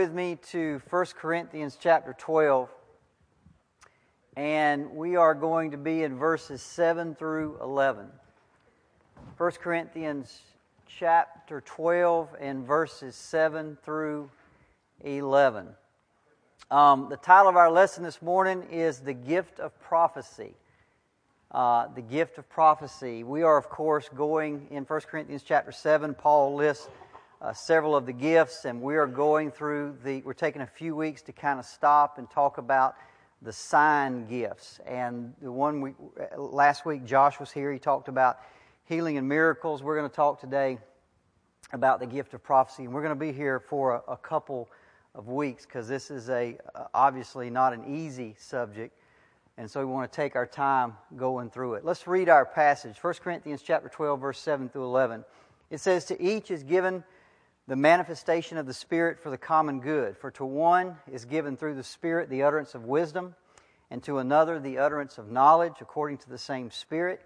[0.00, 2.70] with me to 1 Corinthians chapter 12.
[4.34, 8.06] And we are going to be in verses 7 through 11.
[9.36, 10.40] 1 Corinthians
[10.86, 14.30] chapter 12 and verses 7 through
[15.04, 15.68] 11.
[16.70, 20.54] Um, the title of our lesson this morning is The Gift of Prophecy.
[21.50, 23.22] Uh, the gift of prophecy.
[23.22, 26.14] We are, of course, going in 1 Corinthians chapter 7.
[26.14, 26.88] Paul lists
[27.40, 30.94] uh, several of the gifts, and we are going through the, we're taking a few
[30.94, 32.94] weeks to kind of stop and talk about
[33.42, 34.78] the sign gifts.
[34.86, 35.94] And the one we,
[36.36, 38.40] last week, Josh was here, he talked about
[38.84, 39.82] healing and miracles.
[39.82, 40.78] We're going to talk today
[41.72, 44.68] about the gift of prophecy, and we're going to be here for a, a couple
[45.14, 46.56] of weeks because this is a
[46.94, 48.96] obviously not an easy subject
[49.58, 52.96] and so we want to take our time going through it let's read our passage
[53.02, 55.24] 1 corinthians chapter 12 verse 7 through 11
[55.70, 57.02] it says to each is given
[57.70, 60.16] the manifestation of the Spirit for the common good.
[60.16, 63.36] For to one is given through the Spirit the utterance of wisdom,
[63.92, 67.20] and to another the utterance of knowledge according to the same Spirit,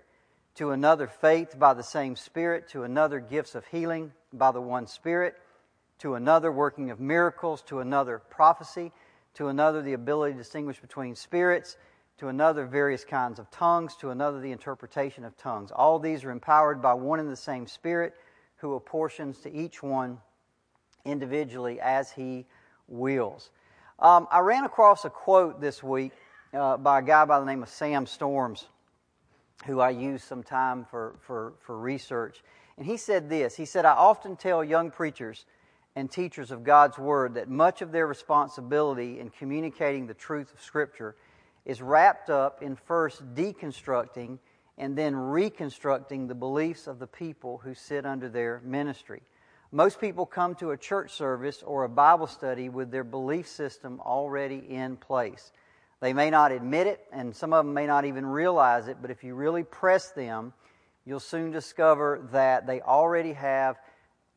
[0.57, 4.87] to another faith by the same Spirit, to another gifts of healing by the one
[4.87, 5.35] Spirit,
[6.01, 8.93] to another working of miracles, to another prophecy,
[9.33, 11.79] to another the ability to distinguish between spirits,
[12.19, 15.73] to another various kinds of tongues, to another the interpretation of tongues.
[15.73, 18.13] All these are empowered by one and the same Spirit
[18.57, 20.19] who apportions to each one
[21.05, 22.47] individually as He
[22.89, 23.51] wills.
[23.99, 26.13] Um, I ran across a quote this week
[26.53, 28.69] uh, by a guy by the name of Sam Storms,
[29.67, 32.43] who I use sometime for, for, for research.
[32.77, 35.47] And he said this He said, I often tell young preachers
[35.97, 40.61] and teachers of God's Word that much of their responsibility in communicating the truth of
[40.61, 41.15] Scripture
[41.65, 44.39] is wrapped up in first deconstructing
[44.77, 49.23] and then reconstructing the beliefs of the people who sit under their ministry.
[49.75, 54.01] Most people come to a church service or a Bible study with their belief system
[54.07, 55.51] already in place.
[55.99, 59.11] They may not admit it, and some of them may not even realize it, but
[59.11, 60.53] if you really press them,
[61.05, 63.75] you'll soon discover that they already have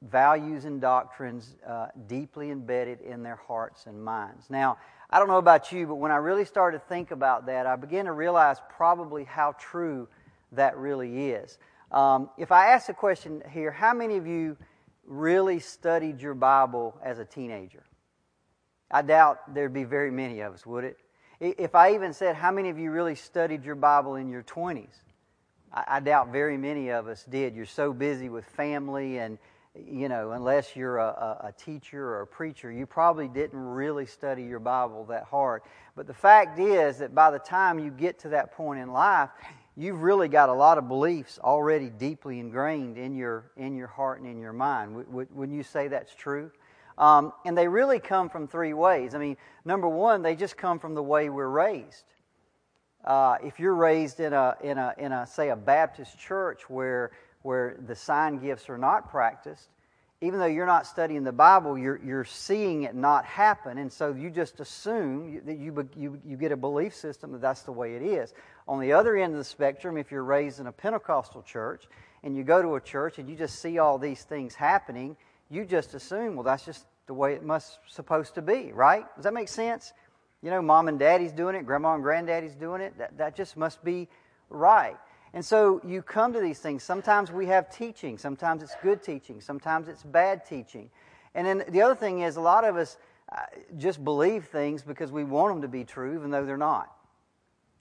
[0.01, 4.50] values and doctrines uh, deeply embedded in their hearts and minds.
[4.50, 4.79] Now,
[5.11, 7.75] I don't know about you, but when I really started to think about that, I
[7.75, 10.07] began to realize probably how true
[10.53, 11.59] that really is.
[11.91, 14.57] Um, if I ask a question here, how many of you
[15.07, 17.84] really studied your Bible as a teenager?
[18.91, 20.97] I doubt there'd be very many of us, would it?
[21.40, 24.88] If I even said, How many of you really studied your Bible in your 20s?
[25.73, 27.56] I, doubt very many of us did.
[27.56, 29.38] You're so busy with family, and,
[29.75, 34.44] you know, unless you're a, a teacher or a preacher, you probably didn't really study
[34.44, 35.62] your Bible that hard.
[35.96, 39.29] But the fact is that by the time you get to that point in life,
[39.77, 44.19] you've really got a lot of beliefs already deeply ingrained in your in your heart
[44.19, 44.95] and in your mind.
[44.95, 46.51] Would, wouldn't you say that's true?
[46.97, 49.13] Um, and they really come from three ways.
[49.13, 52.05] I mean, number one, they just come from the way we're raised.
[53.05, 57.11] Uh, if you're raised in a in a in a say a Baptist church where
[57.43, 59.69] where the sign gifts are not practiced,
[60.19, 64.13] even though you're not studying the Bible, you're, you're seeing it not happen, and so
[64.13, 67.95] you just assume that you, you, you get a belief system that that's the way
[67.95, 68.33] it is.
[68.67, 71.85] On the other end of the spectrum, if you're raised in a Pentecostal church
[72.23, 75.16] and you go to a church and you just see all these things happening,
[75.51, 79.05] you just assume, well, that's just the way it must supposed to be, right?
[79.16, 79.94] Does that make sense?
[80.41, 82.97] You know, mom and daddy's doing it, grandma and granddaddy's doing it.
[82.97, 84.07] That, that just must be
[84.49, 84.97] right.
[85.37, 86.81] And so you come to these things.
[86.81, 90.89] Sometimes we have teaching, sometimes it's good teaching, sometimes it's bad teaching.
[91.35, 92.97] And then the other thing is, a lot of us
[93.31, 93.41] uh,
[93.77, 96.91] just believe things because we want them to be true, even though they're not.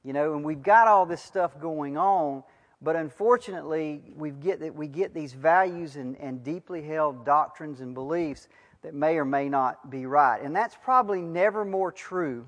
[0.04, 2.42] You know, and we've got all this stuff going on,
[2.82, 7.94] but unfortunately, we get, that we get these values and, and deeply held doctrines and
[7.94, 8.48] beliefs
[8.82, 10.42] that may or may not be right.
[10.42, 12.46] And that's probably never more true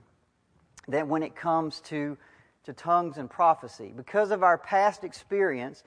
[0.87, 2.19] than when it comes to
[2.69, 3.95] to tongues and prophecy.
[3.97, 5.85] Because of our past experience,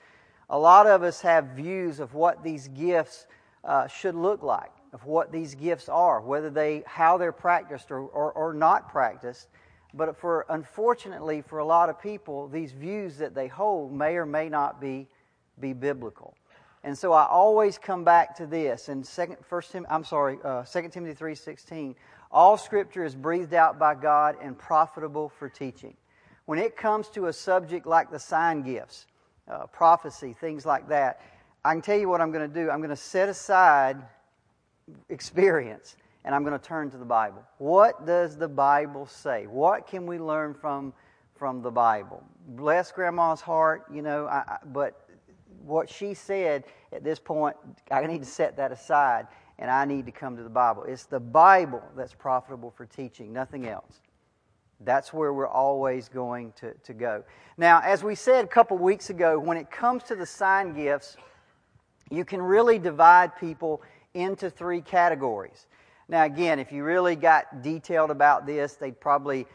[0.50, 3.28] a lot of us have views of what these gifts
[3.62, 8.00] uh, should look like, of what these gifts are, whether they, how they're practiced or,
[8.00, 9.46] or, or not practiced.
[9.94, 14.26] But for, unfortunately, for a lot of people, these views that they hold may or
[14.26, 15.06] may not be,
[15.60, 16.34] be biblical.
[16.82, 18.88] And so I always come back to this.
[18.88, 21.94] In second, first Tim, I'm sorry, uh, 2 Timothy 3.16,
[22.32, 25.94] all Scripture is breathed out by God and profitable for teaching
[26.46, 29.06] when it comes to a subject like the sign gifts,
[29.48, 31.20] uh, prophecy, things like that,
[31.64, 32.70] I can tell you what I'm going to do.
[32.70, 33.96] I'm going to set aside
[35.08, 37.42] experience and I'm going to turn to the Bible.
[37.58, 39.46] What does the Bible say?
[39.46, 40.92] What can we learn from,
[41.34, 42.22] from the Bible?
[42.48, 45.08] Bless Grandma's heart, you know, I, I, but
[45.64, 47.56] what she said at this point,
[47.90, 49.26] I need to set that aside
[49.58, 50.84] and I need to come to the Bible.
[50.84, 54.00] It's the Bible that's profitable for teaching, nothing else.
[54.84, 57.24] That's where we're always going to, to go.
[57.56, 61.16] Now, as we said a couple weeks ago, when it comes to the sign gifts,
[62.10, 63.82] you can really divide people
[64.14, 65.66] into three categories.
[66.08, 69.46] Now, again, if you really got detailed about this, they'd probably,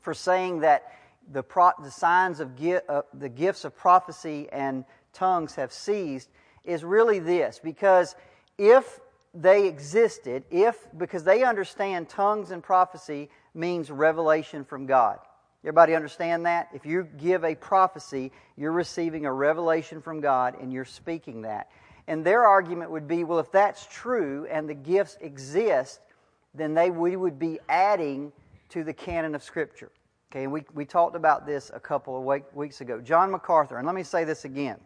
[0.01, 0.93] for saying that
[1.31, 6.29] the, pro- the signs of gi- uh, the gifts of prophecy and tongues have ceased
[6.63, 8.15] is really this because
[8.57, 8.99] if
[9.33, 15.19] they existed if, because they understand tongues and prophecy means revelation from God.
[15.63, 16.69] Everybody understand that?
[16.73, 21.69] If you give a prophecy, you're receiving a revelation from God and you're speaking that.
[22.07, 26.01] And their argument would be well, if that's true and the gifts exist,
[26.53, 28.33] then they, we would be adding
[28.71, 29.91] to the canon of Scripture.
[30.31, 33.01] Okay, and we, we talked about this a couple of week, weeks ago.
[33.01, 34.79] John MacArthur, and let me say this again.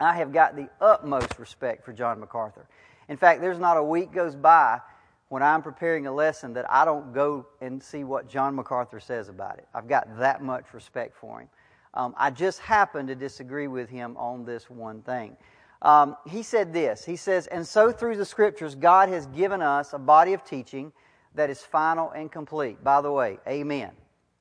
[0.00, 2.66] I have got the utmost respect for John MacArthur.
[3.08, 4.80] In fact, there's not a week goes by
[5.28, 9.28] when I'm preparing a lesson that I don't go and see what John MacArthur says
[9.28, 9.68] about it.
[9.72, 11.48] I've got that much respect for him.
[11.94, 15.36] Um, I just happen to disagree with him on this one thing.
[15.82, 19.92] Um, he said this He says, And so through the scriptures, God has given us
[19.92, 20.92] a body of teaching
[21.34, 22.82] that is final and complete.
[22.82, 23.92] By the way, amen.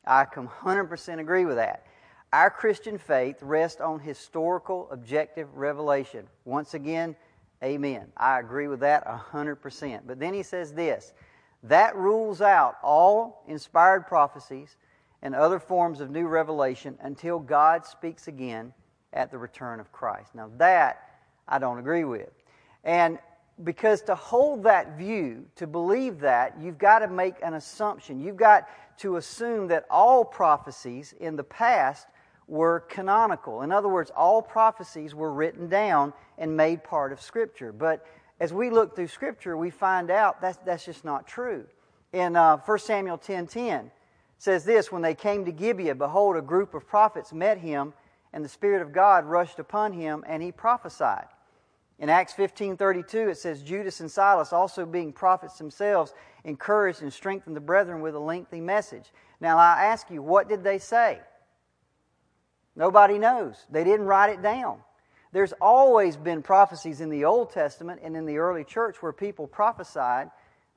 [0.06, 1.86] I 100% agree with that.
[2.32, 6.28] Our Christian faith rests on historical, objective revelation.
[6.46, 7.16] Once again,
[7.64, 8.12] Amen.
[8.18, 10.02] I agree with that 100%.
[10.06, 11.14] But then he says this
[11.64, 14.76] that rules out all inspired prophecies
[15.22, 18.74] and other forms of new revelation until God speaks again
[19.14, 20.36] at the return of Christ.
[20.36, 21.10] Now, that
[21.48, 22.32] I don't agree with.
[22.84, 23.18] And
[23.64, 28.20] because to hold that view, to believe that, you've got to make an assumption.
[28.20, 28.68] You've got
[29.00, 32.08] to assume that all prophecies in the past
[32.48, 33.62] were canonical.
[33.62, 37.72] In other words, all prophecies were written down and made part of Scripture.
[37.72, 38.06] But
[38.40, 41.66] as we look through Scripture, we find out that that's just not true.
[42.12, 43.92] In uh, 1 Samuel 10.10, 10,
[44.38, 47.94] says this, When they came to Gibeah, behold, a group of prophets met him,
[48.34, 51.28] and the Spirit of God rushed upon him, and he prophesied.
[52.04, 56.14] In Acts 15.32, it says, Judas and Silas, also being prophets themselves,
[56.44, 59.14] encouraged and strengthened the brethren with a lengthy message.
[59.40, 61.22] Now I ask you, what did they say?
[62.76, 63.56] Nobody knows.
[63.72, 64.80] They didn't write it down.
[65.32, 69.48] There's always been prophecies in the Old Testament and in the early church where people
[69.48, 70.30] prophesied,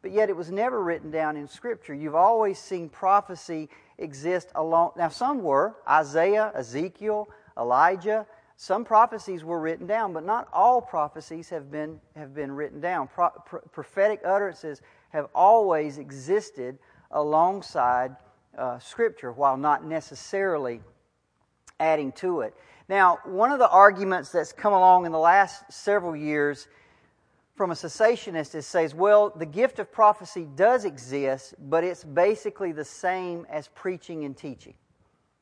[0.03, 1.93] but yet it was never written down in Scripture.
[1.93, 3.69] You've always seen prophecy
[3.99, 4.93] exist along.
[4.97, 7.29] Now, some were Isaiah, Ezekiel,
[7.59, 8.29] Elijah.
[8.57, 13.07] Some prophecies were written down, but not all prophecies have been, have been written down.
[13.07, 16.79] Pro, pro, prophetic utterances have always existed
[17.11, 18.17] alongside
[18.57, 20.81] uh, Scripture, while not necessarily
[21.79, 22.55] adding to it.
[22.89, 26.67] Now, one of the arguments that's come along in the last several years
[27.57, 32.73] from a cessationist is says, well, the gift of prophecy does exist, but it's basically
[32.73, 34.75] the same as preaching and teaching.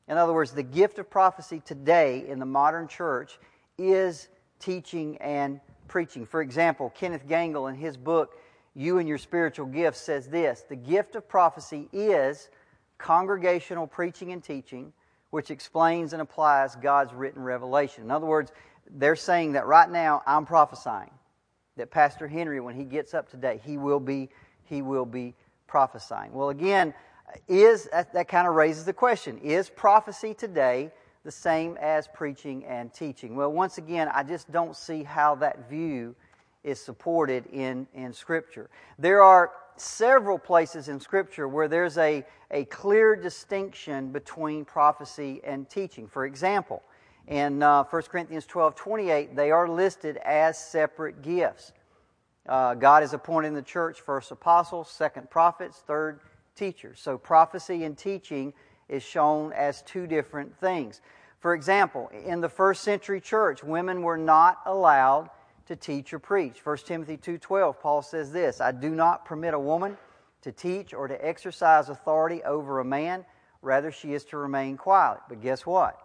[0.07, 3.39] In other words, the gift of prophecy today in the modern church
[3.77, 6.25] is teaching and preaching.
[6.25, 8.37] For example, Kenneth Gangel in his book,
[8.73, 12.49] You and Your Spiritual Gifts, says this The gift of prophecy is
[12.97, 14.93] congregational preaching and teaching
[15.35, 18.05] which explains and applies God's written revelation.
[18.05, 18.53] In other words,
[18.89, 21.11] they're saying that right now I'm prophesying
[21.75, 24.29] that Pastor Henry, when he gets up today, he will be
[24.63, 25.35] he will be
[25.67, 26.31] prophesying.
[26.31, 26.93] Well, again,
[27.47, 30.91] is that, that kind of raises the question: Is prophecy today
[31.23, 33.35] the same as preaching and teaching?
[33.35, 36.15] Well, once again, I just don't see how that view
[36.63, 38.69] is supported in, in Scripture.
[38.97, 45.69] There are several places in Scripture where there's a, a clear distinction between prophecy and
[45.69, 46.07] teaching.
[46.07, 46.81] For example,
[47.27, 51.71] in uh, 1 Corinthians 12 28, they are listed as separate gifts.
[52.47, 56.19] Uh, God has appointed in the church first apostles, second prophets, third
[56.55, 56.99] teachers.
[56.99, 58.53] So prophecy and teaching
[58.89, 61.01] is shown as two different things.
[61.39, 65.29] For example, in the first century church, women were not allowed
[65.67, 66.63] to teach or preach.
[66.63, 69.97] 1 Timothy 2:12 Paul says this, I do not permit a woman
[70.41, 73.25] to teach or to exercise authority over a man,
[73.61, 75.19] rather she is to remain quiet.
[75.27, 75.99] But guess what?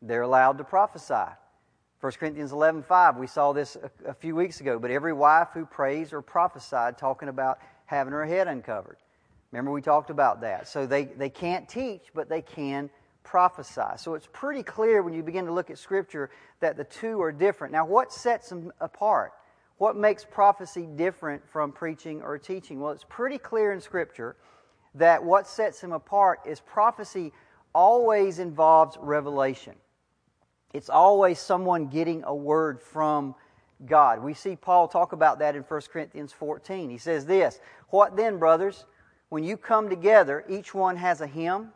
[0.00, 1.32] They're allowed to prophesy.
[2.00, 5.64] 1 Corinthians 11:5 we saw this a, a few weeks ago, but every wife who
[5.64, 8.96] prays or prophesied talking about having her head uncovered.
[9.52, 10.66] Remember we talked about that.
[10.66, 12.90] So they, they can't teach, but they can
[13.22, 13.96] prophesy.
[13.96, 16.30] So it's pretty clear when you begin to look at Scripture
[16.60, 17.72] that the two are different.
[17.72, 19.32] Now, what sets them apart?
[19.76, 22.80] What makes prophecy different from preaching or teaching?
[22.80, 24.36] Well, it's pretty clear in Scripture
[24.94, 27.32] that what sets them apart is prophecy
[27.74, 29.74] always involves revelation.
[30.72, 33.34] It's always someone getting a word from
[33.86, 34.22] God.
[34.22, 36.88] We see Paul talk about that in 1 Corinthians 14.
[36.88, 38.86] He says this What then, brothers?
[39.32, 41.72] When you come together, each one has a hymn,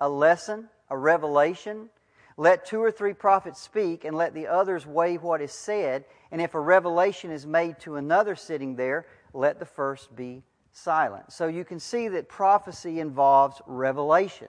[0.00, 1.90] a lesson, a revelation.
[2.38, 6.06] Let two or three prophets speak, and let the others weigh what is said.
[6.30, 11.30] And if a revelation is made to another sitting there, let the first be silent.
[11.30, 14.48] So you can see that prophecy involves revelation,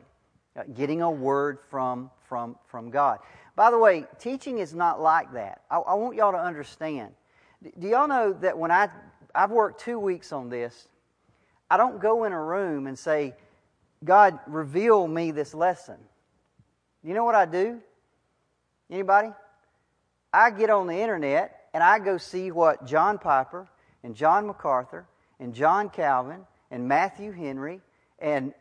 [0.57, 3.19] uh, getting a word from, from, from God.
[3.57, 5.63] By the way, teaching is not like that.
[5.69, 7.15] I, I want y'all to understand.
[7.61, 8.87] Do y'all know that when I,
[9.35, 10.87] I've worked two weeks on this,
[11.69, 13.33] I don't go in a room and say,
[14.03, 15.97] God, reveal me this lesson.
[17.03, 17.79] You know what I do?
[18.89, 19.29] Anybody?
[20.33, 23.67] I get on the internet and I go see what John Piper
[24.03, 25.05] and John MacArthur
[25.39, 27.81] and John Calvin and Matthew Henry
[28.19, 28.53] and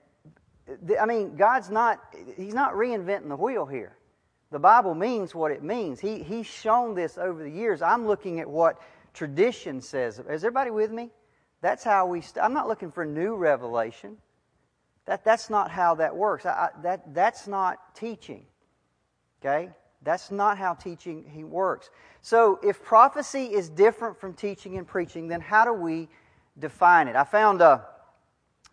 [0.99, 2.00] I mean God's not
[2.37, 3.96] he's not reinventing the wheel here.
[4.50, 6.00] The Bible means what it means.
[6.00, 7.82] He he's shown this over the years.
[7.82, 8.80] I'm looking at what
[9.12, 10.18] tradition says.
[10.18, 11.11] Is everybody with me?
[11.64, 12.18] That's how we.
[12.18, 14.18] i st- I'm not looking for new revelation.
[15.06, 16.44] That, that's not how that works.
[16.44, 18.44] I, I, that, that's not teaching.
[19.40, 19.71] Okay?
[20.02, 21.88] That's not how teaching he works.
[22.21, 26.11] So, if prophecy is different from teaching and preaching, then how do we
[26.59, 27.16] define it?
[27.16, 27.87] I found a,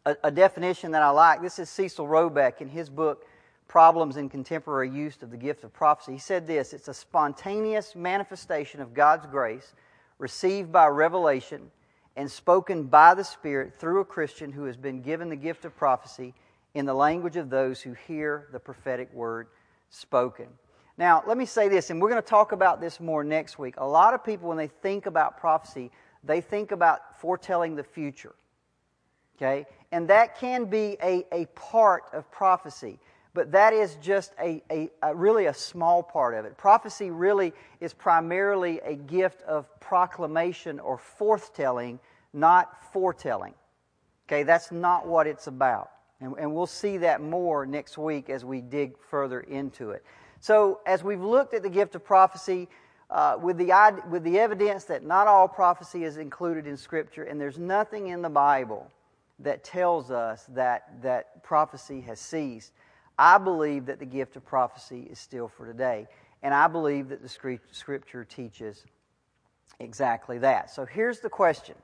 [0.06, 1.42] a, a definition that I like.
[1.42, 3.26] This is Cecil Robeck in his book,
[3.70, 6.12] Problems in Contemporary Use of the Gift of Prophecy.
[6.12, 9.76] He said this it's a spontaneous manifestation of God's grace
[10.18, 11.72] received by revelation
[12.16, 15.76] and spoken by the Spirit through a Christian who has been given the gift of
[15.76, 16.34] prophecy
[16.74, 19.48] in the language of those who hear the prophetic word
[19.90, 20.48] spoken.
[20.98, 23.76] Now, let me say this, and we're going to talk about this more next week.
[23.78, 25.92] A lot of people, when they think about prophecy,
[26.24, 28.36] they think about foretelling the future.
[29.38, 29.66] Okay?
[29.92, 33.00] And that can be a, a part of prophecy.
[33.34, 36.58] But that is just a, a, a, really a small part of it.
[36.58, 42.00] Prophecy really is primarily a gift of proclamation or forthtelling,
[42.34, 43.54] not foretelling.
[44.28, 45.92] Okay, that's not what it's about.
[46.20, 50.04] And, and we'll see that more next week as we dig further into it.
[50.40, 52.68] So, as we've looked at the gift of prophecy,
[53.10, 57.40] uh, with, the, with the evidence that not all prophecy is included in Scripture, and
[57.40, 58.90] there's nothing in the Bible
[59.40, 62.72] that tells us that, that prophecy has ceased.
[63.22, 66.08] I believe that the gift of prophecy is still for today.
[66.42, 68.84] And I believe that the scripture teaches
[69.80, 70.72] exactly that.
[70.72, 71.76] So here's the question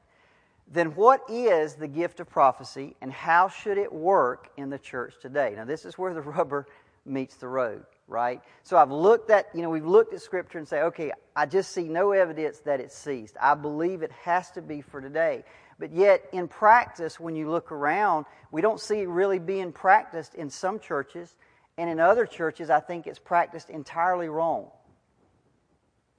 [0.67, 5.13] Then, what is the gift of prophecy and how should it work in the church
[5.21, 5.53] today?
[5.55, 6.65] Now, this is where the rubber
[7.05, 8.41] meets the road, right?
[8.63, 11.71] So I've looked at, you know, we've looked at scripture and say, okay, I just
[11.71, 13.37] see no evidence that it ceased.
[13.39, 15.43] I believe it has to be for today.
[15.79, 20.33] But yet, in practice, when you look around, we don't see it really being practiced
[20.33, 21.35] in some churches.
[21.77, 24.71] And in other churches, I think it's practiced entirely wrong.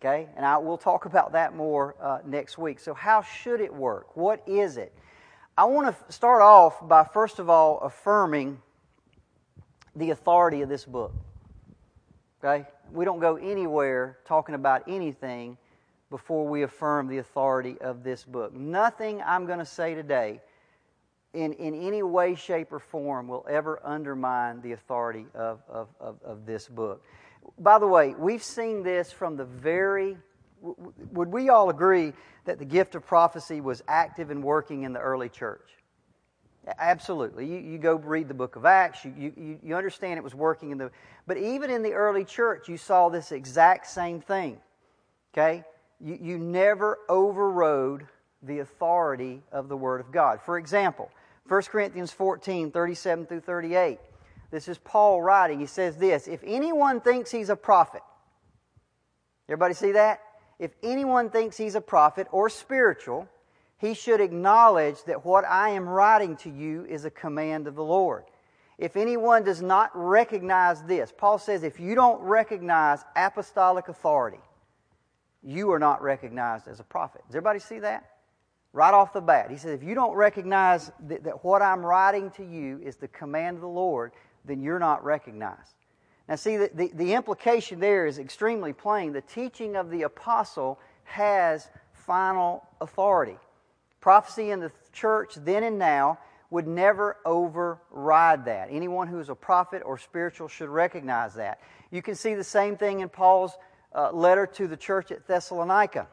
[0.00, 0.28] Okay?
[0.36, 2.78] And I, we'll talk about that more uh, next week.
[2.78, 4.16] So, how should it work?
[4.16, 4.92] What is it?
[5.56, 8.62] I want to start off by, first of all, affirming
[9.96, 11.12] the authority of this book.
[12.44, 12.64] Okay?
[12.92, 15.58] We don't go anywhere talking about anything
[16.10, 18.54] before we affirm the authority of this book.
[18.54, 20.40] Nothing I'm going to say today
[21.34, 26.16] in, in any way, shape, or form will ever undermine the authority of, of, of,
[26.24, 27.04] of this book.
[27.58, 30.16] By the way, we've seen this from the very.
[30.60, 32.14] Would we all agree
[32.46, 35.70] that the gift of prophecy was active and working in the early church?
[36.78, 37.46] Absolutely.
[37.46, 40.70] You, you go read the book of Acts, you, you, you understand it was working
[40.70, 40.90] in the.
[41.26, 44.58] But even in the early church, you saw this exact same thing.
[45.32, 45.64] Okay?
[46.00, 48.06] You, you never overrode
[48.42, 50.40] the authority of the Word of God.
[50.40, 51.10] For example,
[51.48, 53.98] 1 Corinthians 14, 37 through 38.
[54.50, 55.60] This is Paul writing.
[55.60, 58.02] He says this If anyone thinks he's a prophet,
[59.48, 60.20] everybody see that?
[60.58, 63.28] If anyone thinks he's a prophet or spiritual,
[63.78, 67.84] he should acknowledge that what I am writing to you is a command of the
[67.84, 68.24] Lord.
[68.76, 74.40] If anyone does not recognize this, Paul says if you don't recognize apostolic authority,
[75.42, 77.22] you are not recognized as a prophet.
[77.26, 78.10] Does everybody see that?
[78.72, 79.50] Right off the bat.
[79.50, 83.08] He says if you don't recognize that, that what I'm writing to you is the
[83.08, 84.12] command of the Lord,
[84.44, 85.74] then you're not recognized.
[86.28, 89.12] Now, see, the, the, the implication there is extremely plain.
[89.12, 93.38] The teaching of the apostle has final authority.
[94.00, 96.18] Prophecy in the church then and now
[96.50, 98.68] would never override that.
[98.70, 101.60] Anyone who is a prophet or spiritual should recognize that.
[101.90, 103.52] You can see the same thing in Paul's
[103.94, 106.08] uh, letter to the church at Thessalonica.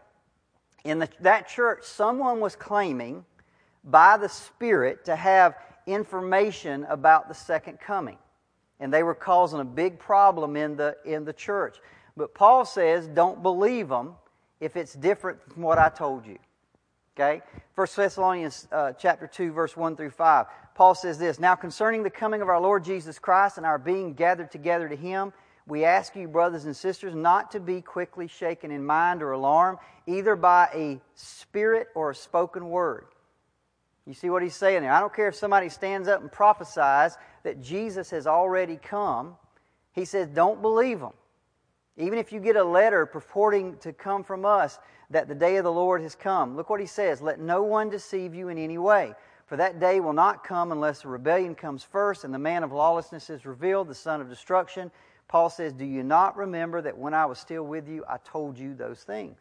[0.84, 3.26] In the, that church, someone was claiming
[3.84, 5.56] by the Spirit to have
[5.88, 8.18] information about the second coming.
[8.80, 11.78] And they were causing a big problem in the, in the church.
[12.18, 14.16] But Paul says, don't believe them
[14.60, 16.38] if it's different from what I told you.
[17.18, 17.42] Okay?
[17.76, 20.46] 1 Thessalonians uh, chapter 2, verse 1 through 5.
[20.76, 24.14] Paul says this Now concerning the coming of our Lord Jesus Christ and our being
[24.14, 25.32] gathered together to him,
[25.68, 29.80] we ask you, brothers and sisters, not to be quickly shaken in mind or alarmed,
[30.06, 33.06] either by a spirit or a spoken word.
[34.06, 34.92] You see what he's saying there?
[34.92, 39.36] I don't care if somebody stands up and prophesies that Jesus has already come.
[39.94, 41.14] He says, don't believe them.
[41.98, 44.78] Even if you get a letter purporting to come from us
[45.10, 47.90] that the day of the Lord has come, look what he says let no one
[47.90, 49.14] deceive you in any way.
[49.48, 52.72] For that day will not come unless the rebellion comes first and the man of
[52.72, 54.92] lawlessness is revealed, the son of destruction.
[55.28, 58.58] Paul says, Do you not remember that when I was still with you, I told
[58.58, 59.40] you those things?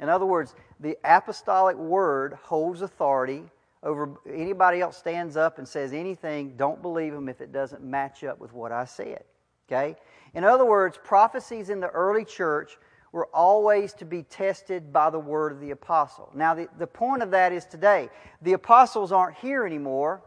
[0.00, 3.44] In other words, the apostolic word holds authority
[3.82, 8.24] over anybody else stands up and says anything, don't believe them if it doesn't match
[8.24, 9.24] up with what I said.
[9.68, 9.96] Okay?
[10.34, 12.76] In other words, prophecies in the early church
[13.12, 16.30] were always to be tested by the word of the apostle.
[16.34, 18.08] Now, the, the point of that is today.
[18.42, 20.22] The apostles aren't here anymore,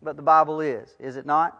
[0.00, 1.58] but the Bible is, is it not?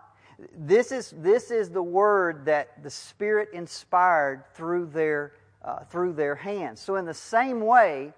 [0.57, 5.33] This is, this is the word that the Spirit inspired through their,
[5.65, 6.81] uh, through their hands.
[6.81, 8.13] So, in the same way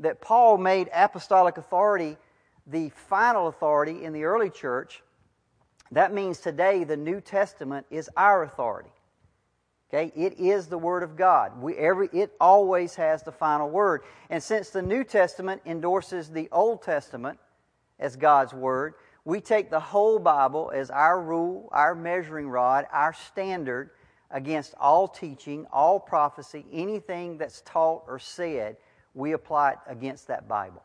[0.00, 2.16] that Paul made apostolic authority
[2.66, 5.02] the final authority in the early church,
[5.92, 8.90] that means today the New Testament is our authority.
[9.88, 11.62] Okay, it is the Word of God.
[11.62, 14.02] We, every, it always has the final word.
[14.28, 17.38] And since the New Testament endorses the Old Testament
[17.98, 18.94] as God's Word,
[19.28, 23.90] we take the whole Bible as our rule, our measuring rod, our standard
[24.30, 28.78] against all teaching, all prophecy, anything that's taught or said,
[29.12, 30.82] we apply it against that Bible.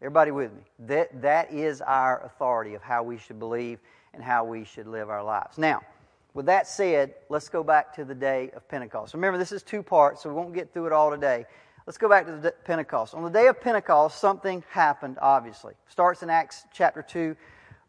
[0.00, 0.60] Everybody with me?
[0.86, 3.80] That, that is our authority of how we should believe
[4.12, 5.58] and how we should live our lives.
[5.58, 5.80] Now,
[6.32, 9.14] with that said, let's go back to the day of Pentecost.
[9.14, 11.44] Remember, this is two parts, so we won't get through it all today.
[11.86, 13.14] Let's go back to the Pentecost.
[13.14, 15.74] On the day of Pentecost, something happened, obviously.
[15.88, 17.34] Starts in Acts chapter 2,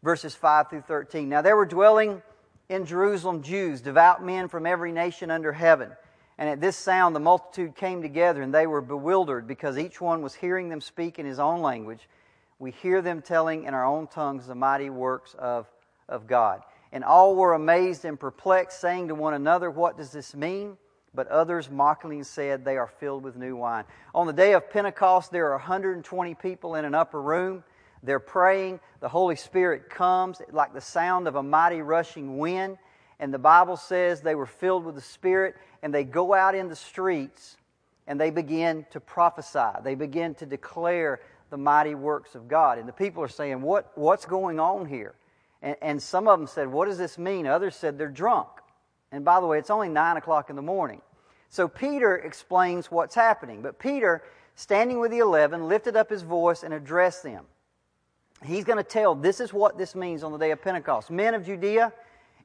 [0.06, 1.28] verses 5 through 13.
[1.28, 2.22] Now, there were dwelling
[2.68, 5.90] in Jerusalem Jews, devout men from every nation under heaven.
[6.38, 10.22] And at this sound, the multitude came together, and they were bewildered because each one
[10.22, 12.08] was hearing them speak in his own language.
[12.60, 15.66] We hear them telling in our own tongues the mighty works of,
[16.08, 16.62] of God.
[16.92, 20.76] And all were amazed and perplexed, saying to one another, What does this mean?
[21.14, 23.84] But others mockingly said, They are filled with new wine.
[24.14, 27.64] On the day of Pentecost, there are 120 people in an upper room.
[28.06, 28.80] They're praying.
[29.00, 32.78] The Holy Spirit comes like the sound of a mighty rushing wind.
[33.18, 36.68] And the Bible says they were filled with the Spirit, and they go out in
[36.68, 37.56] the streets
[38.06, 39.80] and they begin to prophesy.
[39.82, 42.78] They begin to declare the mighty works of God.
[42.78, 45.14] And the people are saying, what, What's going on here?
[45.60, 47.46] And, and some of them said, What does this mean?
[47.46, 48.48] Others said, They're drunk.
[49.10, 51.00] And by the way, it's only 9 o'clock in the morning.
[51.48, 53.62] So Peter explains what's happening.
[53.62, 54.22] But Peter,
[54.54, 57.46] standing with the eleven, lifted up his voice and addressed them.
[58.44, 61.10] He's going to tell this is what this means on the day of Pentecost.
[61.10, 61.92] Men of Judea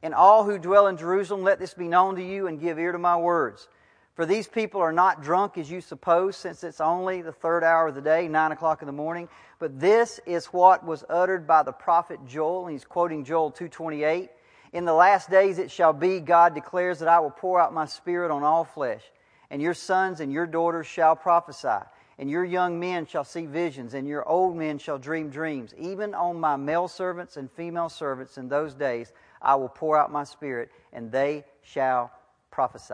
[0.01, 2.91] and all who dwell in Jerusalem, let this be known to you and give ear
[2.91, 3.67] to my words.
[4.15, 7.87] For these people are not drunk as you suppose, since it's only the third hour
[7.87, 9.29] of the day, 9 o'clock in the morning.
[9.57, 14.29] But this is what was uttered by the prophet Joel, and he's quoting Joel 2.28.
[14.73, 17.85] In the last days it shall be, God declares, that I will pour out my
[17.85, 19.03] spirit on all flesh,
[19.49, 21.85] and your sons and your daughters shall prophesy,
[22.21, 25.73] and your young men shall see visions, and your old men shall dream dreams.
[25.75, 30.11] Even on my male servants and female servants in those days I will pour out
[30.11, 32.11] my spirit, and they shall
[32.51, 32.93] prophesy.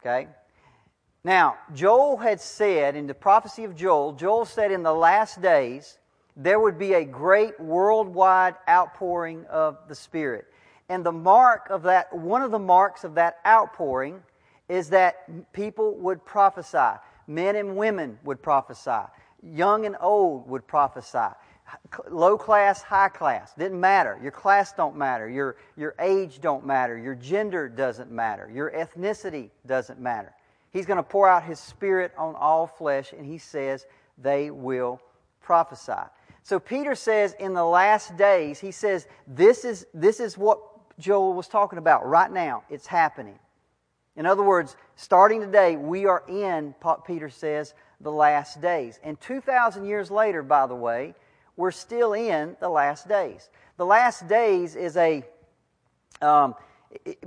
[0.00, 0.28] Okay?
[1.24, 5.96] Now, Joel had said in the prophecy of Joel, Joel said in the last days
[6.36, 10.44] there would be a great worldwide outpouring of the Spirit.
[10.90, 14.22] And the mark of that, one of the marks of that outpouring
[14.68, 16.98] is that people would prophesy.
[17.26, 19.08] Men and women would prophesy.
[19.42, 21.34] Young and old would prophesy.
[22.10, 23.54] Low class, high class.
[23.54, 24.18] Didn't matter.
[24.22, 25.28] Your class don't matter.
[25.28, 26.98] Your, your age don't matter.
[26.98, 28.50] Your gender doesn't matter.
[28.52, 30.34] Your ethnicity doesn't matter.
[30.70, 33.86] He's going to pour out His Spirit on all flesh, and He says
[34.18, 35.00] they will
[35.40, 36.08] prophesy.
[36.42, 40.60] So Peter says in the last days, he says, this is, this is what
[40.98, 42.64] Joel was talking about right now.
[42.68, 43.38] It's happening.
[44.16, 49.00] In other words, starting today, we are in, Peter says, the last days.
[49.02, 51.14] And 2,000 years later, by the way,
[51.56, 53.50] we're still in the last days.
[53.78, 55.24] The last days is a,
[56.20, 56.54] um,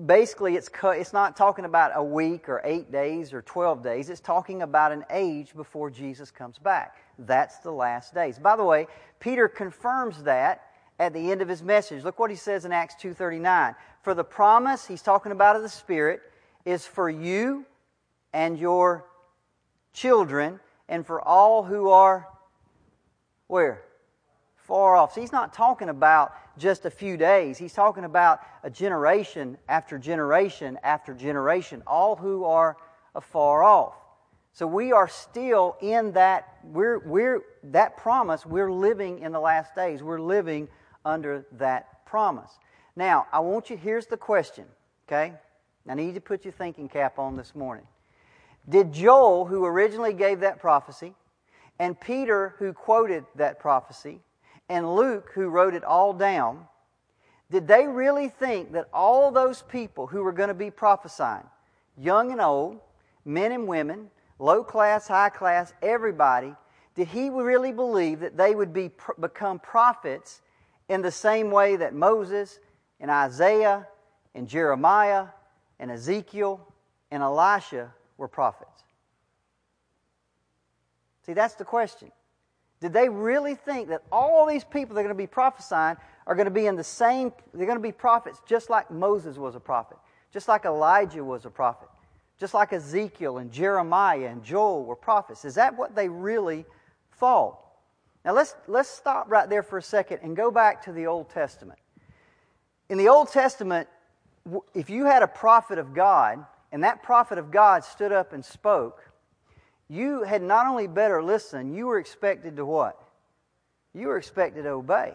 [0.05, 4.09] basically, it's, it's not talking about a week or eight days or 12 days.
[4.09, 6.95] It's talking about an age before Jesus comes back.
[7.19, 8.39] That's the last days.
[8.39, 8.87] By the way,
[9.19, 10.61] Peter confirms that
[10.97, 12.05] at the end of his message.
[12.05, 13.75] Look what he says in Acts 2:39.
[14.01, 16.21] For the promise he's talking about of the Spirit
[16.65, 17.65] is for you
[18.33, 19.05] and your
[19.93, 22.27] children and for all who are
[23.47, 23.83] where?
[24.55, 25.13] Far off.
[25.13, 27.57] So he's not talking about just a few days.
[27.57, 32.75] He's talking about a generation after generation after generation, all who are
[33.13, 33.93] afar off.
[34.53, 39.75] So we are still in that we're we're that promise, we're living in the last
[39.75, 40.01] days.
[40.01, 40.69] We're living
[41.03, 42.49] under that promise.
[42.95, 44.65] Now, I want you here's the question,
[45.07, 45.33] okay?
[45.87, 47.85] I need to put your thinking cap on this morning.
[48.67, 51.13] Did Joel, who originally gave that prophecy,
[51.77, 54.19] and Peter, who quoted that prophecy,
[54.69, 56.65] and Luke, who wrote it all down,
[57.51, 61.43] did they really think that all those people who were going to be prophesying,
[61.97, 62.79] young and old,
[63.23, 66.55] men and women, low class, high class, everybody,
[66.95, 70.41] did he really believe that they would be, become prophets
[70.89, 72.59] in the same way that Moses
[72.99, 73.87] and Isaiah
[74.33, 75.27] and Jeremiah
[75.79, 76.65] and Ezekiel
[77.11, 78.83] and Elisha were prophets?
[81.25, 82.11] See, that's the question.
[82.81, 86.35] Did they really think that all these people that are going to be prophesying are
[86.35, 89.55] going to be in the same, they're going to be prophets just like Moses was
[89.55, 89.97] a prophet,
[90.31, 91.89] just like Elijah was a prophet,
[92.39, 95.45] just like Ezekiel and Jeremiah and Joel were prophets?
[95.45, 96.65] Is that what they really
[97.13, 97.57] thought?
[98.23, 101.29] Now let's, let's stop right there for a second and go back to the Old
[101.29, 101.79] Testament.
[102.89, 103.87] In the Old Testament,
[104.73, 108.43] if you had a prophet of God, and that prophet of God stood up and
[108.43, 109.01] spoke,
[109.87, 112.99] you had not only better listen, you were expected to what?
[113.93, 115.13] You were expected to obey.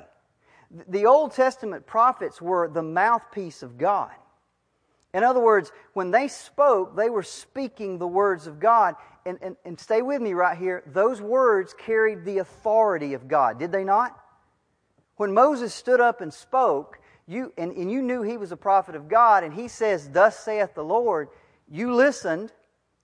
[0.88, 4.12] The Old Testament prophets were the mouthpiece of God.
[5.12, 8.94] In other words, when they spoke, they were speaking the words of God.
[9.26, 10.82] And, and, and stay with me right here.
[10.86, 14.18] Those words carried the authority of God, did they not?
[15.16, 16.99] When Moses stood up and spoke,
[17.30, 20.38] you, and, and you knew he was a prophet of God, and he says, Thus
[20.38, 21.28] saith the Lord,
[21.70, 22.52] you listened,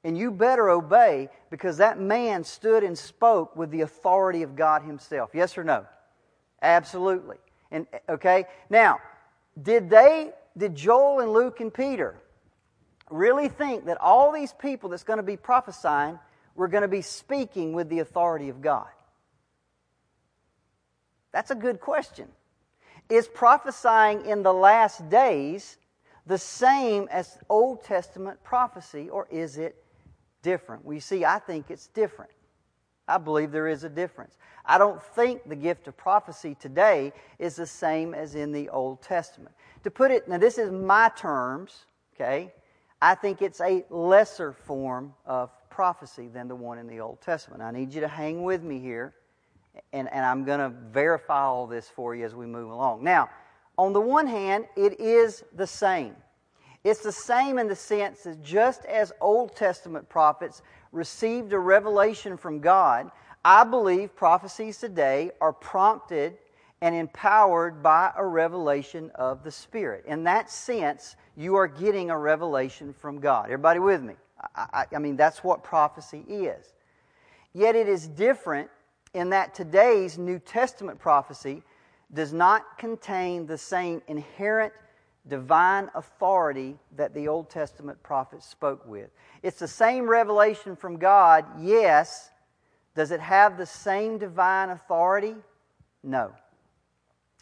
[0.02, 4.82] and you better obey because that man stood and spoke with the authority of God
[4.82, 5.30] himself.
[5.34, 5.86] Yes or no?
[6.62, 7.36] Absolutely.
[7.70, 8.98] And okay, now,
[9.60, 12.16] did they did Joel and Luke and Peter
[13.10, 16.18] really think that all these people that's going to be prophesying
[16.54, 18.86] were going to be speaking with the authority of God?
[21.32, 22.28] That's a good question.
[23.08, 25.76] Is prophesying in the last days
[26.26, 29.84] the same as Old Testament prophecy, or is it
[30.42, 30.84] different?
[30.84, 32.32] We see, I think it's different.
[33.06, 34.36] I believe there is a difference.
[34.64, 39.02] I don't think the gift of prophecy today is the same as in the Old
[39.02, 39.54] Testament.
[39.84, 42.52] To put it, now this is my terms, okay?
[43.00, 47.62] I think it's a lesser form of prophecy than the one in the Old Testament.
[47.62, 49.14] I need you to hang with me here,
[49.92, 53.04] and, and I'm going to verify all this for you as we move along.
[53.04, 53.30] Now,
[53.78, 56.16] on the one hand, it is the same.
[56.84, 60.62] It's the same in the sense that just as Old Testament prophets
[60.92, 63.10] received a revelation from God,
[63.44, 66.38] I believe prophecies today are prompted
[66.80, 70.04] and empowered by a revelation of the Spirit.
[70.06, 73.46] In that sense, you are getting a revelation from God.
[73.46, 74.14] Everybody with me?
[74.54, 76.74] I, I, I, mean, that's what prophecy is.
[77.52, 78.68] Yet it is different
[79.14, 81.62] in that today's New Testament prophecy
[82.12, 84.72] does not contain the same inherent
[85.28, 89.10] divine authority that the Old Testament prophets spoke with.
[89.42, 92.30] It's the same revelation from God, yes.
[92.94, 95.34] Does it have the same divine authority?
[96.02, 96.32] No.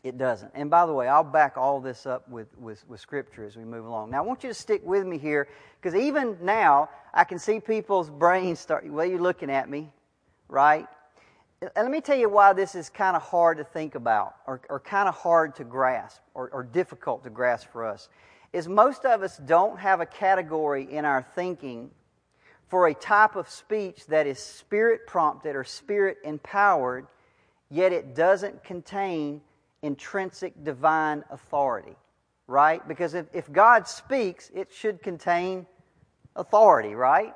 [0.03, 0.53] It doesn't.
[0.55, 3.65] And by the way, I'll back all this up with, with, with Scripture as we
[3.65, 4.11] move along.
[4.11, 5.49] Now, I want you to stick with me here,
[5.81, 8.87] because even now, I can see people's brains start.
[8.87, 9.91] Well, you're looking at me,
[10.49, 10.87] right?
[11.77, 14.81] Let me tell you why this is kind of hard to think about, or, or
[14.81, 18.09] kind of hard to grasp, or, or difficult to grasp for us.
[18.53, 21.91] Is most of us don't have a category in our thinking
[22.69, 27.07] for a type of speech that is spirit prompted or spirit empowered,
[27.71, 29.41] yet it doesn't contain
[29.83, 31.97] intrinsic divine authority,
[32.47, 32.87] right?
[32.89, 35.67] Because if, if God speaks, it should contain
[36.37, 37.35] authority, right?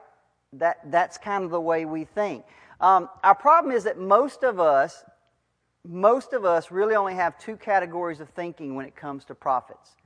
[0.55, 2.45] That, that's kind of the way we think.
[2.81, 5.05] Um, our problem is that most of us,
[5.85, 9.97] most of us really only have two categories of thinking when it comes to prophets.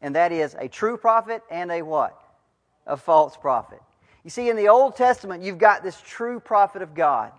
[0.00, 2.18] And that is a true prophet and a what?
[2.86, 3.80] A false prophet.
[4.22, 7.32] You see, in the Old Testament, you've got this true prophet of God.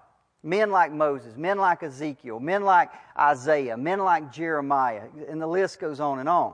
[0.43, 5.79] Men like Moses, men like Ezekiel, men like Isaiah, men like Jeremiah, and the list
[5.79, 6.53] goes on and on.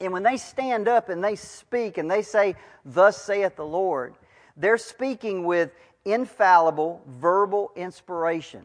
[0.00, 4.14] And when they stand up and they speak and they say, Thus saith the Lord,
[4.56, 5.70] they're speaking with
[6.04, 8.64] infallible verbal inspiration.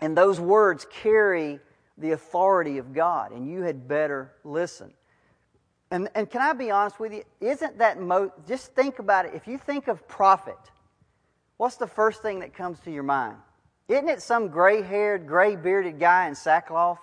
[0.00, 1.60] And those words carry
[1.98, 4.92] the authority of God, and you had better listen.
[5.90, 7.24] And, and can I be honest with you?
[7.40, 7.98] Isn't that
[8.46, 9.32] just think about it.
[9.34, 10.56] If you think of prophet,
[11.56, 13.36] what's the first thing that comes to your mind?
[13.88, 17.00] Isn't it some gray haired, gray bearded guy in sackcloth?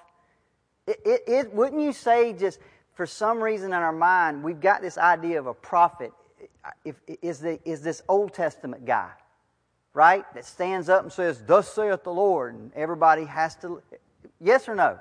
[0.88, 2.60] It, it, it, wouldn't you say, just
[2.94, 6.14] for some reason in our mind, we've got this idea of a prophet
[6.86, 9.12] if, is, the, is this Old Testament guy,
[9.98, 10.32] right?
[10.36, 13.82] That stands up and says, Thus saith the Lord, and everybody has to.
[14.40, 15.00] Yes or no?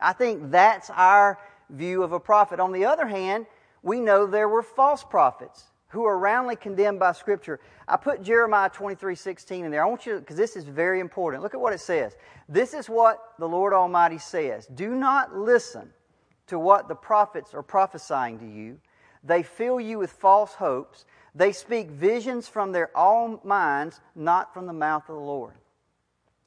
[0.00, 2.58] I think that's our view of a prophet.
[2.58, 3.44] On the other hand,
[3.82, 7.60] we know there were false prophets who are roundly condemned by Scripture.
[7.86, 9.84] I put Jeremiah 23 16 in there.
[9.84, 11.42] I want you to, because this is very important.
[11.42, 12.16] Look at what it says.
[12.48, 15.92] This is what the Lord Almighty says Do not listen
[16.46, 18.78] to what the prophets are prophesying to you.
[19.22, 21.04] They fill you with false hopes.
[21.34, 25.54] They speak visions from their own minds, not from the mouth of the Lord.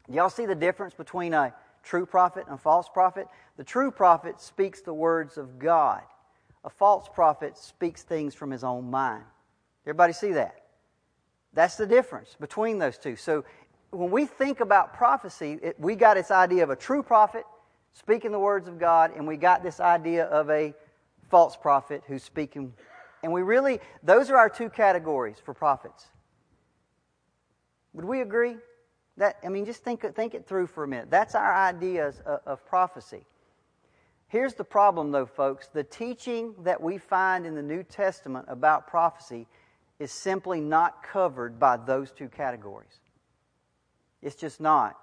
[0.07, 3.27] Y'all see the difference between a true prophet and a false prophet?
[3.57, 6.01] The true prophet speaks the words of God.
[6.63, 9.23] A false prophet speaks things from his own mind.
[9.85, 10.55] Everybody see that?
[11.53, 13.15] That's the difference between those two.
[13.15, 13.45] So
[13.91, 17.45] when we think about prophecy, it, we got this idea of a true prophet
[17.93, 20.73] speaking the words of God, and we got this idea of a
[21.29, 22.73] false prophet who's speaking.
[23.25, 26.05] And we really, those are our two categories for prophets.
[27.93, 28.57] Would we agree?
[29.17, 31.09] That, I mean, just think, think it through for a minute.
[31.09, 33.25] That's our ideas of, of prophecy.
[34.27, 35.69] Here's the problem, though, folks.
[35.69, 39.47] The teaching that we find in the New Testament about prophecy
[39.97, 42.99] is simply not covered by those two categories.
[44.21, 44.99] It's just not.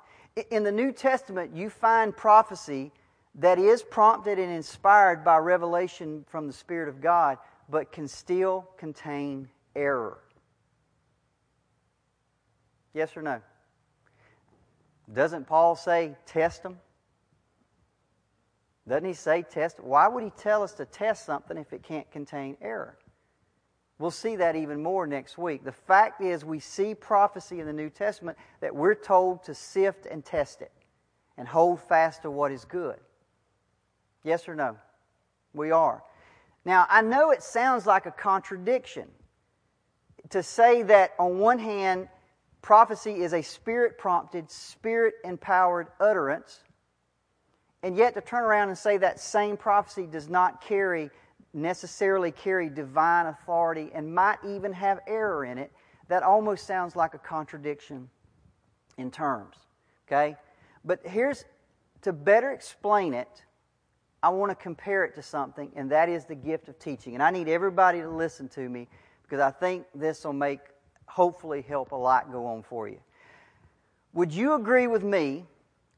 [0.52, 2.92] In the New Testament, you find prophecy
[3.34, 7.38] that is prompted and inspired by revelation from the Spirit of God,
[7.72, 10.18] but can still contain error.
[12.92, 13.40] Yes or no?
[15.10, 16.78] Doesn't Paul say, test them?
[18.86, 19.80] Doesn't he say test?
[19.80, 22.98] Why would he tell us to test something if it can't contain error?
[23.98, 25.64] We'll see that even more next week.
[25.64, 30.04] The fact is, we see prophecy in the New Testament that we're told to sift
[30.04, 30.72] and test it
[31.38, 32.98] and hold fast to what is good.
[34.24, 34.76] Yes or no?
[35.54, 36.02] We are.
[36.64, 39.08] Now, I know it sounds like a contradiction
[40.30, 42.08] to say that, on one hand,
[42.62, 46.60] prophecy is a spirit prompted, spirit empowered utterance,
[47.82, 51.10] and yet to turn around and say that same prophecy does not carry
[51.54, 55.70] necessarily carry divine authority and might even have error in it,
[56.08, 58.08] that almost sounds like a contradiction
[58.96, 59.56] in terms.
[60.06, 60.36] Okay?
[60.84, 61.44] But here's
[62.02, 63.44] to better explain it,
[64.22, 67.14] I want to compare it to something, and that is the gift of teaching.
[67.14, 68.86] And I need everybody to listen to me
[69.22, 70.60] because I think this will make,
[71.06, 72.98] hopefully, help a lot go on for you.
[74.14, 75.46] Would you agree with me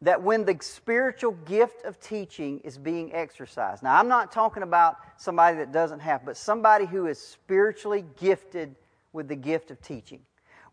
[0.01, 4.97] that when the spiritual gift of teaching is being exercised, now I'm not talking about
[5.17, 8.75] somebody that doesn't have, but somebody who is spiritually gifted
[9.13, 10.21] with the gift of teaching.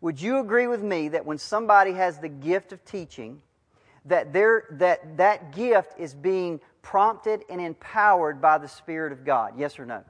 [0.00, 3.40] Would you agree with me that when somebody has the gift of teaching,
[4.04, 9.54] that, that that gift is being prompted and empowered by the Spirit of God?
[9.56, 10.04] Yes or no?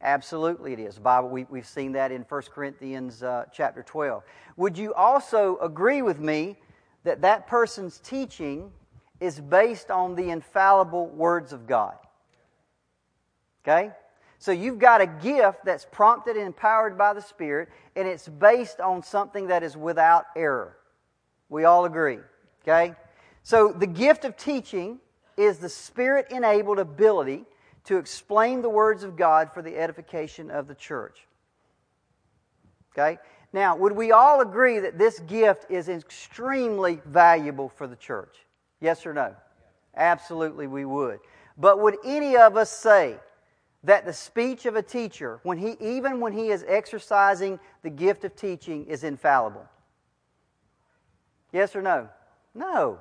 [0.00, 0.96] Absolutely, it is.
[0.96, 4.22] The Bible, we, we've seen that in 1 Corinthians uh, chapter 12.
[4.56, 6.56] Would you also agree with me
[7.04, 8.70] that that person's teaching
[9.20, 11.94] is based on the infallible words of God.
[13.64, 13.92] Okay?
[14.38, 18.80] So you've got a gift that's prompted and empowered by the Spirit, and it's based
[18.80, 20.76] on something that is without error.
[21.48, 22.18] We all agree.
[22.62, 22.94] Okay?
[23.42, 24.98] So the gift of teaching
[25.36, 27.44] is the spirit enabled ability
[27.84, 31.26] to explain the words of God for the edification of the church.
[32.92, 33.18] Okay?
[33.52, 38.34] Now, would we all agree that this gift is extremely valuable for the church?
[38.80, 39.34] Yes or no?
[39.96, 41.20] Absolutely, we would.
[41.56, 43.16] But would any of us say
[43.84, 48.24] that the speech of a teacher, when he, even when he is exercising the gift
[48.24, 49.66] of teaching, is infallible?
[51.52, 52.08] Yes or no?
[52.54, 52.98] No.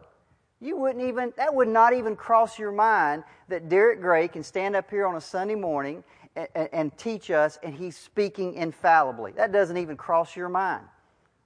[0.66, 4.76] You wouldn't even, that would not even cross your mind that Derek Gray can stand
[4.76, 6.04] up here on a Sunday morning
[6.36, 9.32] and, and, teach us and he's speaking infallibly.
[9.34, 10.84] That doesn't even cross your mind,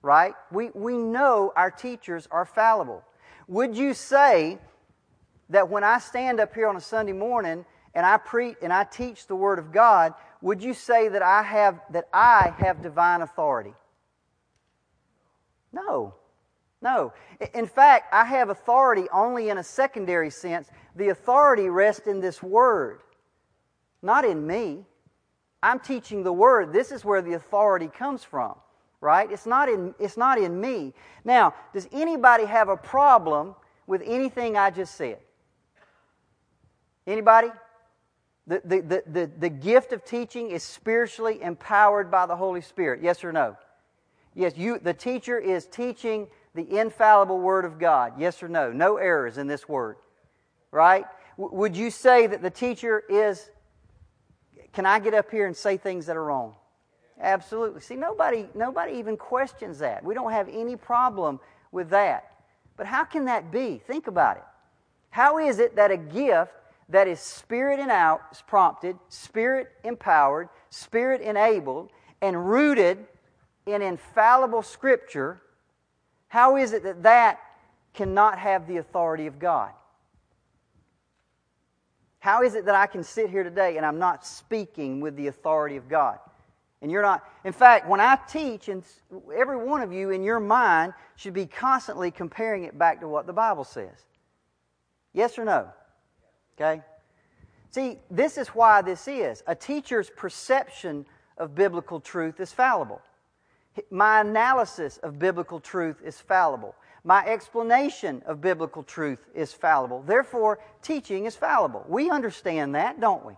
[0.02, 0.36] right?
[0.54, 3.04] We, we know our teachers are fallible.
[3.50, 4.58] Would you say
[5.50, 8.86] that when I stand up here on a Sunday morning and I preach and I
[8.86, 13.22] teach the Word of God, would you say that I have that I have divine
[13.22, 13.74] authority?
[15.74, 16.14] No.
[16.82, 17.14] No.
[17.54, 20.70] In fact, I have authority only in a secondary sense.
[20.96, 23.02] The authority rests in this word,
[24.02, 24.86] not in me.
[25.62, 26.72] I'm teaching the word.
[26.72, 28.56] This is where the authority comes from,
[29.02, 29.30] right?
[29.30, 30.94] It's not in, it's not in me.
[31.26, 35.20] Now, does anybody have a problem with anything I just said?
[37.06, 37.50] Anybody?
[38.48, 43.02] The, the, the, the, the gift of teaching is spiritually empowered by the Holy Spirit.
[43.04, 43.58] Yes or no?
[44.34, 48.14] Yes, you, the teacher is teaching the infallible Word of God?
[48.18, 48.72] Yes or no?
[48.72, 49.98] No errors in this Word,
[50.72, 51.06] right?
[51.38, 53.50] W- would you say that the teacher is,
[54.74, 56.56] can I get up here and say things that are wrong?
[57.22, 57.82] Absolutely.
[57.82, 60.04] See, nobody, nobody even questions that.
[60.04, 61.40] We don't have any problem
[61.72, 62.32] with that.
[62.78, 63.82] But how can that be?
[63.86, 64.44] Think about it.
[65.10, 66.54] How is it that a gift
[66.88, 71.90] that is spirit and out, is prompted, spirit empowered, spirit enabled,
[72.22, 73.06] and rooted
[73.66, 75.42] in infallible scripture
[76.30, 77.40] how is it that that
[77.94, 79.72] cannot have the authority of God?
[82.20, 85.28] How is it that I can sit here today and I'm not speaking with the
[85.28, 86.20] authority of God?
[86.82, 88.84] And you're not, in fact, when I teach, and
[89.36, 93.28] every one of you in your mind should be constantly comparing it back to what
[93.28, 94.06] the Bible says.
[95.14, 95.68] Yes or no?
[96.56, 96.82] Okay?
[97.72, 99.44] See, this is why this is.
[99.48, 101.06] A teacher's perception
[101.38, 103.02] of biblical truth is fallible.
[103.92, 106.76] My analysis of biblical truth is fallible.
[107.04, 110.02] My explanation of biblical truth is fallible.
[110.02, 111.86] Therefore, teaching is fallible.
[111.88, 113.34] We understand that, don't we?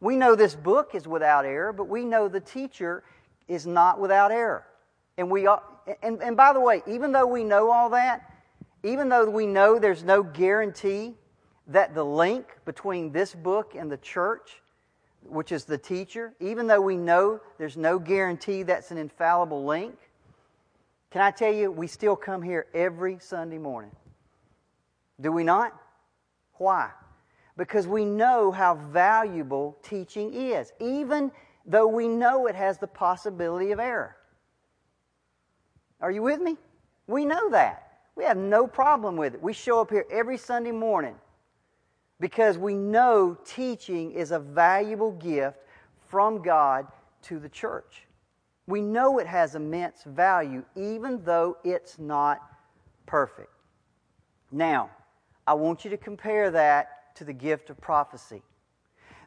[0.00, 3.02] We know this book is without error, but we know the teacher
[3.48, 4.64] is not without error.
[5.16, 5.62] And we are,
[6.02, 8.30] and, and by the way, even though we know all that,
[8.84, 11.14] even though we know there's no guarantee
[11.66, 14.62] that the link between this book and the church
[15.28, 19.96] which is the teacher, even though we know there's no guarantee that's an infallible link,
[21.10, 23.92] can I tell you, we still come here every Sunday morning.
[25.20, 25.72] Do we not?
[26.54, 26.90] Why?
[27.56, 31.32] Because we know how valuable teaching is, even
[31.64, 34.16] though we know it has the possibility of error.
[36.00, 36.56] Are you with me?
[37.06, 37.84] We know that.
[38.14, 39.42] We have no problem with it.
[39.42, 41.14] We show up here every Sunday morning
[42.20, 45.58] because we know teaching is a valuable gift
[46.08, 46.86] from God
[47.22, 48.06] to the church.
[48.66, 52.40] We know it has immense value, even though it's not
[53.06, 53.50] perfect.
[54.50, 54.90] Now,
[55.46, 58.42] I want you to compare that to the gift of prophecy.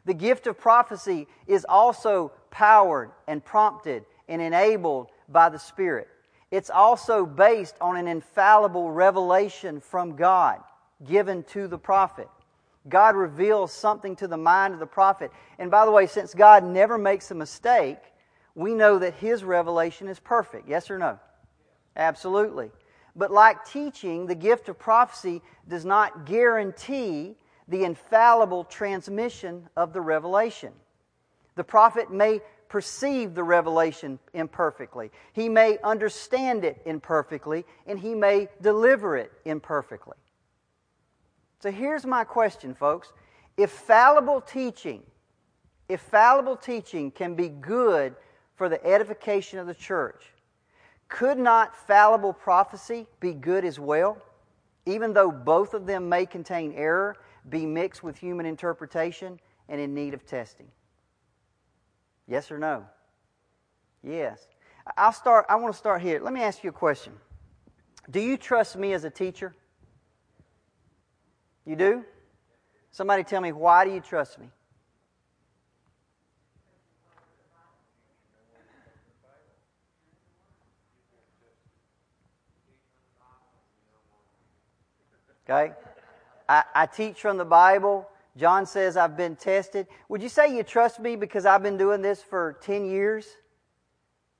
[0.04, 6.08] The gift of prophecy is also powered and prompted and enabled by the Spirit.
[6.50, 10.60] It's also based on an infallible revelation from God
[11.04, 12.28] given to the prophet.
[12.88, 15.30] God reveals something to the mind of the prophet.
[15.58, 17.98] And by the way, since God never makes a mistake,
[18.54, 20.68] we know that his revelation is perfect.
[20.68, 21.18] Yes or no?
[21.96, 22.70] Absolutely.
[23.14, 27.36] But like teaching, the gift of prophecy does not guarantee
[27.68, 30.72] the infallible transmission of the revelation.
[31.54, 38.48] The prophet may perceive the revelation imperfectly, he may understand it imperfectly, and he may
[38.62, 40.16] deliver it imperfectly.
[41.62, 43.12] So here's my question, folks.
[43.56, 45.04] If fallible teaching,
[45.88, 48.16] if fallible teaching can be good
[48.56, 50.24] for the edification of the church,
[51.08, 54.18] could not fallible prophecy be good as well?
[54.86, 57.16] Even though both of them may contain error,
[57.48, 59.38] be mixed with human interpretation,
[59.68, 60.66] and in need of testing?
[62.26, 62.84] Yes or no?
[64.02, 64.48] Yes.
[64.96, 66.18] I'll start, I want to start here.
[66.20, 67.12] Let me ask you a question.
[68.10, 69.54] Do you trust me as a teacher?
[71.64, 72.04] You do?
[72.90, 74.48] Somebody tell me, why do you trust me?
[85.48, 85.72] Okay?
[86.48, 88.08] I, I teach from the Bible.
[88.36, 89.86] John says I've been tested.
[90.08, 93.26] Would you say you trust me because I've been doing this for 10 years?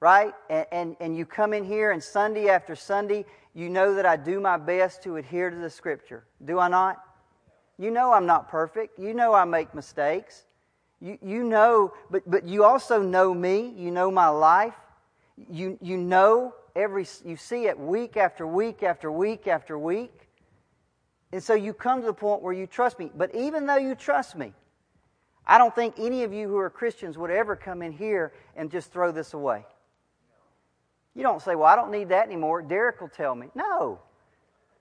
[0.01, 0.35] Right?
[0.51, 4.17] And, and, and you come in here and Sunday after Sunday, you know that I
[4.17, 6.25] do my best to adhere to the Scripture.
[6.45, 6.99] Do I not?
[7.83, 8.97] You know I'm not perfect.
[8.97, 10.45] You know I make mistakes.
[11.01, 13.75] You, you know, but, but you also know me.
[13.77, 14.77] You know my life.
[15.51, 20.29] You, you know every, you see it week after week after week after week.
[21.33, 23.11] And so you come to the point where you trust me.
[23.17, 24.53] But even though you trust me,
[25.45, 28.71] I don't think any of you who are Christians would ever come in here and
[28.71, 29.67] just throw this away.
[31.17, 32.63] You don't say, Well, I don't need that anymore.
[32.63, 33.49] Derek will tell me.
[33.57, 33.99] No,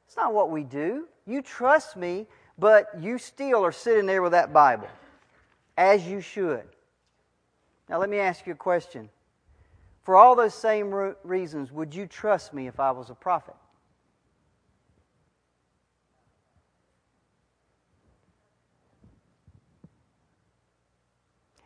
[0.06, 1.08] it's not what we do.
[1.26, 2.28] You trust me,
[2.62, 4.88] but you still are sitting there with that Bible,
[5.76, 6.62] as you should.
[7.90, 9.10] Now, let me ask you a question.
[10.04, 10.94] For all those same
[11.24, 13.56] reasons, would you trust me if I was a prophet?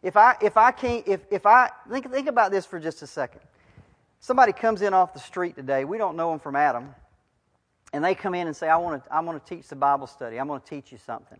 [0.02, 3.08] If I, if I can't, if, if I, think, think about this for just a
[3.08, 3.42] second.
[4.22, 6.96] Somebody comes in off the street today, we don't know them from Adam,
[7.94, 10.08] and they come in and say, I want to, I want to teach the Bible
[10.08, 11.40] study, I'm going to teach you something.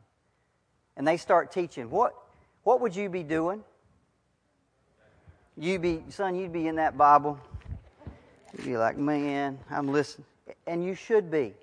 [0.98, 1.90] And they start teaching.
[1.90, 2.14] What,
[2.64, 3.64] what would you be doing?
[5.58, 7.40] You'd be, son, you'd be in that Bible.
[8.58, 10.26] You'd be like, man, I'm listening.
[10.68, 11.54] And you should be.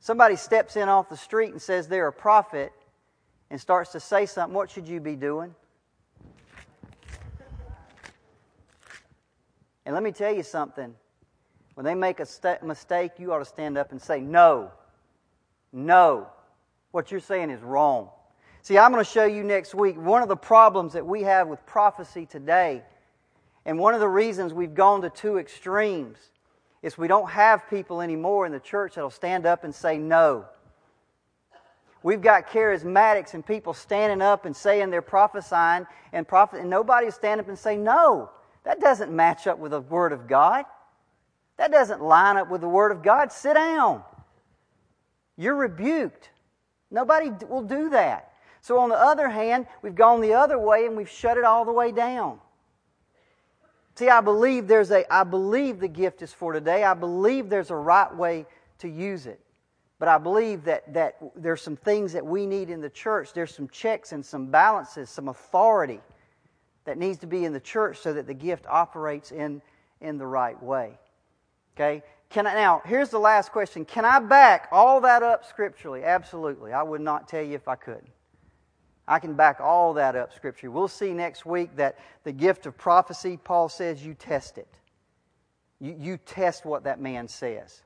[0.00, 2.72] Somebody steps in off the street and says they're a prophet
[3.50, 5.54] and starts to say something, what should you be doing?
[9.84, 10.94] And let me tell you something.
[11.76, 14.72] When they make a st- mistake, you ought to stand up and say, No.
[15.72, 16.28] No.
[16.90, 18.08] What you're saying is wrong.
[18.62, 21.48] See, I'm going to show you next week one of the problems that we have
[21.48, 22.82] with prophecy today,
[23.66, 26.16] and one of the reasons we've gone to two extremes
[26.80, 30.46] is we don't have people anymore in the church that'll stand up and say no.
[32.02, 37.10] We've got charismatics and people standing up and saying they're prophesying and prophet, and nobody
[37.10, 38.30] stand up and say no.
[38.64, 40.64] That doesn't match up with the Word of God.
[41.58, 43.32] That doesn't line up with the Word of God.
[43.32, 44.02] Sit down.
[45.36, 46.30] You're rebuked.
[46.90, 48.32] Nobody will do that.
[48.60, 51.64] So, on the other hand, we've gone the other way and we've shut it all
[51.64, 52.40] the way down.
[53.94, 56.84] See, I believe there's a, I believe the gift is for today.
[56.84, 58.44] I believe there's a right way
[58.78, 59.40] to use it.
[59.98, 63.32] But I believe that, that there's some things that we need in the church.
[63.32, 66.00] There's some checks and some balances, some authority
[66.84, 69.62] that needs to be in the church so that the gift operates in,
[70.02, 70.98] in the right way.
[71.76, 72.02] Okay?
[72.30, 73.84] Can I, now, here's the last question.
[73.84, 76.02] Can I back all that up scripturally?
[76.04, 76.72] Absolutely.
[76.72, 78.08] I would not tell you if I couldn't.
[79.06, 80.74] I can back all that up scripturally.
[80.74, 84.68] We'll see next week that the gift of prophecy, Paul says, you test it.
[85.80, 87.82] You, you test what that man says.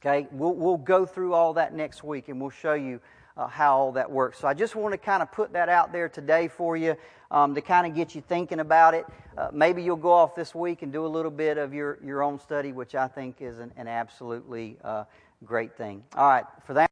[0.00, 0.28] Okay?
[0.30, 3.00] We'll, we'll go through all that next week and we'll show you
[3.36, 4.38] uh, how all that works.
[4.38, 6.96] So I just want to kind of put that out there today for you
[7.30, 9.06] um, to kind of get you thinking about it.
[9.36, 12.22] Uh, maybe you'll go off this week and do a little bit of your, your
[12.22, 15.04] own study, which I think is an, an absolutely uh,
[15.44, 16.02] great thing.
[16.14, 16.84] All right, for that.